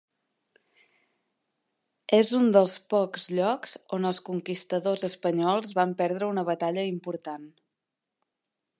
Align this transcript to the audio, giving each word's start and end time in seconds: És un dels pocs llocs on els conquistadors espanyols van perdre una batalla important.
És 2.19 2.31
un 2.39 2.49
dels 2.57 2.73
pocs 2.95 3.27
llocs 3.41 3.77
on 3.99 4.09
els 4.13 4.23
conquistadors 4.31 5.07
espanyols 5.11 5.79
van 5.83 5.97
perdre 6.03 6.35
una 6.35 6.49
batalla 6.53 6.91
important. 6.95 7.49